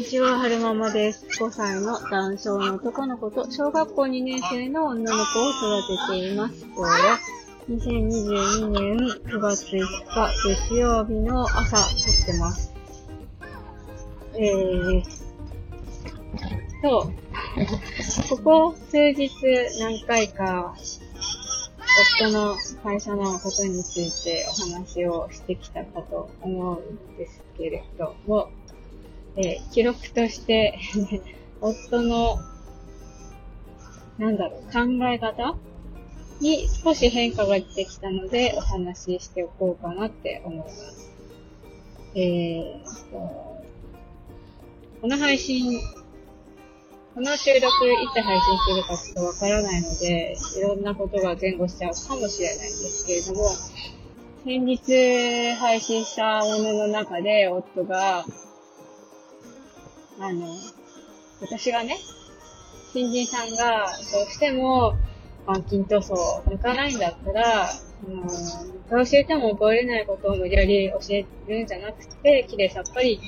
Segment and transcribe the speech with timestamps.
[0.00, 1.26] にちは、はるままです。
[1.26, 6.64] 5歳の男性の男の子と小学校2年生の女の子を育てています。
[6.64, 7.18] 今日は
[7.68, 10.30] 2022年9月5日
[10.70, 12.72] 月曜日の朝撮ってます。
[14.38, 15.02] えー、
[16.80, 17.12] と、
[18.30, 19.30] ここ数日
[19.80, 20.74] 何回か
[22.22, 28.48] 夫の会社のことについてお話をしてきたかと思うんですけれども、
[29.36, 30.78] えー記録として、
[31.60, 32.38] 夫の、
[34.18, 35.56] なんだろう、考え方？
[36.40, 41.10] に少し変化が出てきたので、お話ししておこうかなって思います。
[42.14, 43.62] えーと、
[45.00, 45.80] この配信、
[47.14, 53.50] この収録いつ配信するかちょっとわからないので、いろんなことが前後しちゃうかもしれないんですけれども、
[54.44, 58.24] 先日配信したものの中で夫が、
[60.20, 60.54] あの、
[61.40, 61.96] 私がね、
[62.92, 64.94] 新人さんがどうしても
[65.48, 67.70] 板金塗装を抜かないんだったら、
[68.06, 73.18] うん、教えても覚えれないことを無理やり教えるんじゃなくて、綺麗さっぱり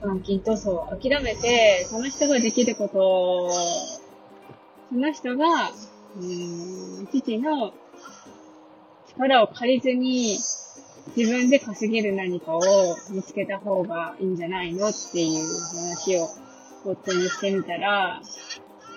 [0.00, 5.70] 板金塗装を諦めて、その人ができることを、その人が、
[6.16, 7.74] うん、父の
[9.08, 10.38] 力を借りずに、
[11.16, 12.60] 自分で稼げる何かを
[13.10, 15.44] 見つけた方がいいんじゃないのっていう
[15.76, 16.28] 話を
[16.84, 18.20] 夫にしてみたら、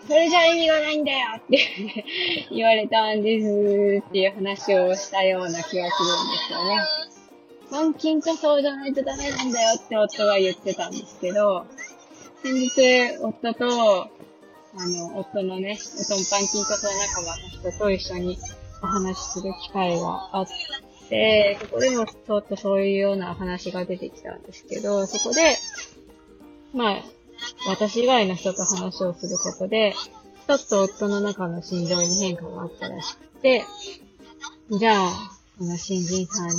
[0.08, 2.06] それじゃ意味がないんだよって
[2.52, 5.92] 言われたんですっていう話をしたような気がするんで
[6.48, 6.82] すよね。
[7.72, 11.66] 板金塗装じゃないとダメなんだよって夫が言ってたんですけど、
[12.44, 13.66] 先日夫と、
[14.76, 18.38] あの、夫のね、その板金塗装仲間の人と一緒に
[18.84, 20.52] お話しする機会があって、
[21.60, 25.56] そこでもちょっとそういうような話が出てきたんですけど、そこで、
[26.74, 27.04] まあ、
[27.68, 29.94] 私以外の人と話をすることで、
[30.48, 33.64] ちょっと夫の中の心情に変化があったらしくて、
[34.72, 35.12] じゃあ、
[35.58, 36.56] その新人さんに、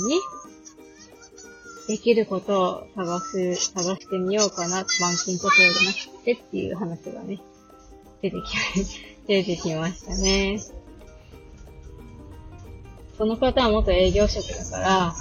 [1.87, 4.87] できることを探す、探してみようかな、板
[5.23, 7.39] 金塗装じゃなくてっていう話がね、
[8.21, 10.59] 出てき、出てきましたね。
[13.17, 15.15] その方は元営業職だから、あ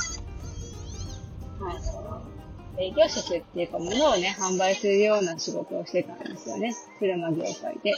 [2.77, 6.75] の、営業職っていうか物をね、販売するような仕事をしてたんですよね。
[6.99, 7.95] 車業界で。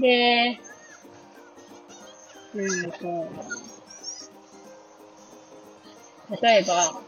[0.00, 0.58] で、
[2.54, 2.98] うんと、
[6.42, 7.00] 例えば、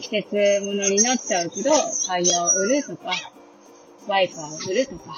[0.00, 1.70] 季節物になっちゃうけど、
[2.06, 3.12] タイヤを売るとか、
[4.08, 5.16] ワイパーを売るとか、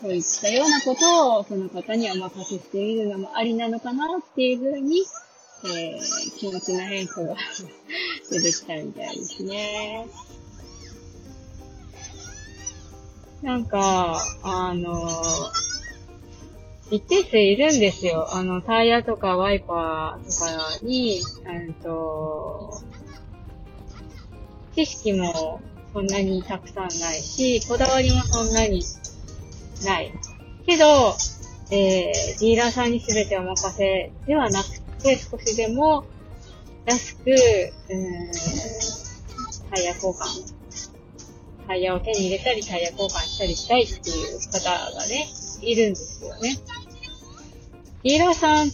[0.00, 5.02] そういったようなことをその方にお任せしてみるのもありなのかなっていうふうに、
[5.64, 7.34] えー、気持ちの変化が
[8.30, 10.06] 出てきたみたいですね。
[13.42, 15.08] なんか、あの
[16.90, 18.28] 一定数いるんですよ。
[18.34, 22.82] あの、タイヤとかワイパーとかに、うんと、
[24.74, 25.60] 知識も
[25.92, 28.82] そんなにたくさんないし、こだわりもそんなに
[29.84, 30.12] ない。
[30.66, 31.14] けど、
[31.70, 36.04] えー、ディーラーさんに全てお任せではなくて、少しでも
[36.86, 37.36] 安く、うん、
[39.70, 40.54] タイヤ交換、
[41.66, 45.28] タイヤを手に入れたり、タイヤ交換したりしたいっていう方がね、
[45.60, 46.56] いるんですよね。
[48.04, 48.70] ディーラーさん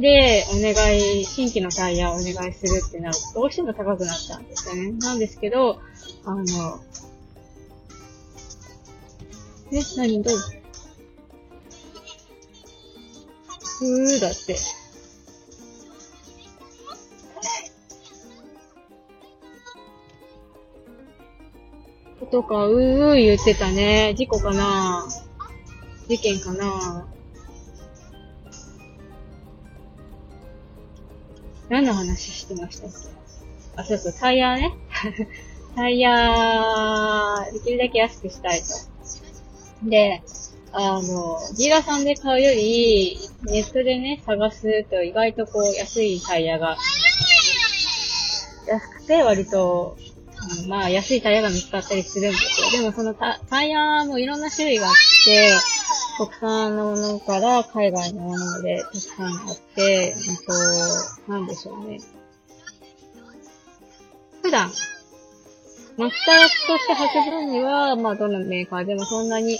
[0.00, 4.92] でお願い、新規のタイヤをお願いするってなると、どうしても高くなっちゃうんですよね。
[4.92, 5.80] なんですけど、
[6.24, 6.44] あの、
[9.72, 10.36] え、何どう？
[13.82, 14.56] うーだって。
[22.30, 24.14] とか、うー言ってたね。
[24.16, 25.08] 事故かな？
[26.08, 27.08] 事件かな？
[31.68, 32.96] 何の話してましたっけ？
[33.76, 34.72] あ、そうそう、タイヤね。
[35.74, 38.89] タイヤ、できるだけ安くしたいと。
[39.82, 40.22] で、
[40.72, 46.76] あの、ディーラーさんで買うより、ネットでね、探すと意外とこう、安いタイヤが、
[48.66, 49.96] 安くて割と、
[50.62, 52.82] うんまあ、安いタイヤが見つかったりするんですよ。
[52.82, 54.94] でもそのタタイヤもいろんな種類があっ
[55.24, 55.54] て、
[56.16, 60.36] 国産のものから海外のものまでたくさんあって、うん
[61.26, 61.98] と、なんでしょうね。
[64.42, 64.70] 普段、
[66.00, 66.36] マスター
[66.66, 69.58] として履く分には、まあどのメーカーでもそんなに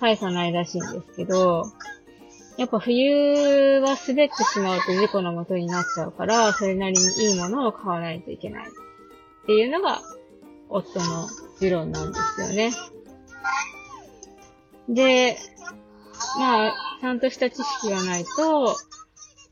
[0.00, 1.64] 大差ないらしいんですけど、
[2.56, 8.68] やっぱ冬は滑ってしまうと事故のもとになっちゃうから、それなりにいいものを買わないといけない。
[8.68, 10.00] っていうのが、
[10.68, 12.70] 夫の持論なんですよね。
[14.88, 15.36] で、
[16.38, 18.76] まあ、ちゃんとした知識がないと、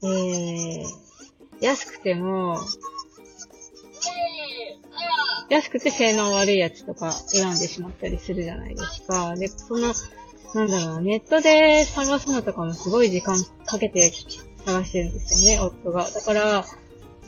[0.05, 0.85] えー、
[1.61, 2.56] 安くても、
[5.50, 9.35] 安くて性能悪いやつとか選んでしまったりするじゃないですか。
[9.35, 9.93] で、その、
[10.55, 13.37] なんだろう、ネットで探すのとかもすごい時間
[13.67, 14.12] かけて
[14.64, 16.08] 探してるんですよね、夫が。
[16.08, 16.64] だから、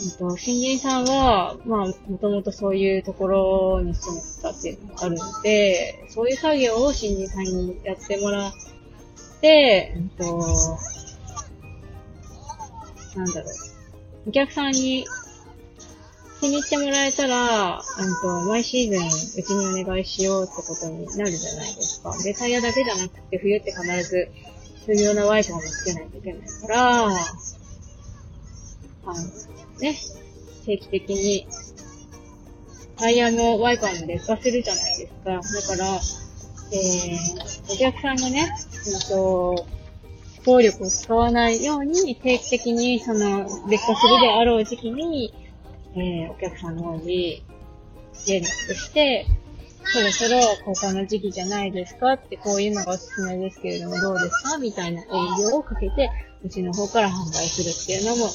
[0.00, 8.52] えっと、新人さんは、まあ、もともとそういうところに住んでたっていうのがあるので、そういう作業を新人さんにやってもらっ
[9.40, 10.24] て、えっと、
[13.16, 13.50] なんだろ
[14.26, 15.06] う、お客さんに
[16.42, 17.80] 気に入ってもらえたら、うん
[18.20, 22.18] と、毎シーズンうちにお願いしようってことになるじゃないですか。
[22.18, 24.28] で、タイヤだけじゃなくて、冬って必ず、
[24.84, 27.10] 冬用のワイパーもつけないといけないから、あ
[29.06, 29.14] の、
[29.78, 29.96] ね、
[30.66, 31.46] 定期的に、
[32.96, 35.30] タイヤのワイパーも劣化するじゃないですか。
[35.30, 36.00] だから、
[36.72, 38.50] えー、お客さんがね、
[38.86, 39.66] うんと、
[40.44, 45.32] 効力を使わないように、定期的に、その、劣化するであろう時期に、
[45.94, 47.44] えー、お客さんの方に
[48.26, 48.44] 連絡
[48.74, 49.26] して、
[49.84, 50.36] そろそろ
[50.66, 54.58] 交換の時期じゃないですかって、こういうのがおすすめですけれどもどうですか？
[54.58, 55.04] みたいな営
[55.40, 56.10] 業をかけて、
[56.44, 58.30] うちの方から販売するっていうのも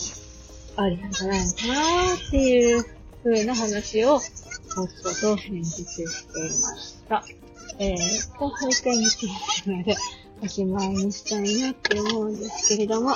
[0.75, 2.86] ありなんじゃないのかなっていう
[3.24, 4.19] 風な話を、
[4.75, 7.24] 夫と返事していました。
[7.80, 9.95] えー、と、保育園についてので、
[10.44, 13.15] おしまいにしたいなって思うんですけれども、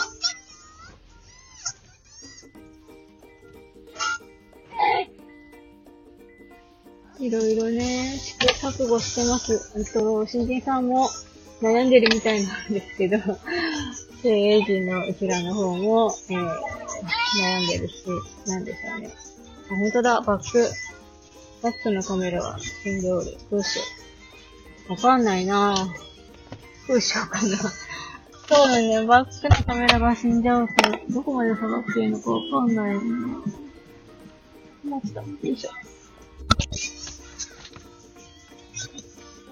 [7.22, 9.72] いろいろね、試行錯誤してます。
[9.78, 11.08] えっと、新人さんも
[11.62, 13.20] 悩んでるみたいなんですけど、
[14.24, 16.58] 経営陣のうちらの方も、えー、
[17.40, 18.06] 悩んでるし、
[18.48, 19.14] なんでしょうね。
[19.72, 20.68] あ、本当だ、バック、
[21.62, 23.38] バックのカメラは死んでおる。
[23.52, 23.84] どうしよ
[24.90, 24.92] う。
[24.94, 26.88] わかんないなぁ。
[26.88, 27.58] どうしようかな。
[28.50, 30.74] そうだね、バックのカメラが死んじゃうと、
[31.14, 33.42] どこまで下がっていいのかわかんないなぁ。
[34.86, 35.22] 待った。
[35.22, 35.70] よいしょ。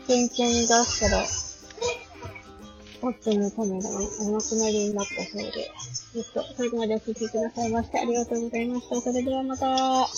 [0.10, 1.24] 真剣に出したら、
[3.04, 5.72] オッチのカメラがお亡くなりになったそうで、
[6.16, 9.02] えっと、最後までお聴きくださいましてありがとうございました。
[9.02, 10.10] それではまた。